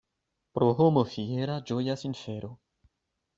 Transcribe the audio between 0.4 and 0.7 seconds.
Pro